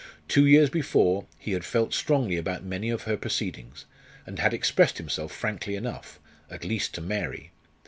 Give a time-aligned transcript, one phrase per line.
[0.27, 3.85] Two years before he had felt strongly about many of her proceedings,
[4.25, 7.51] and had expressed himself frankly enough, at least to Mary.